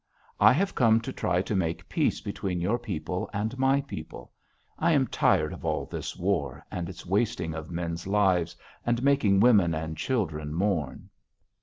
[0.39, 4.31] I have come to try to make peace between your people and my people.
[4.79, 9.41] I am tired of all this war, and its wasting of men's lives, and making
[9.41, 11.07] women and children mourn.'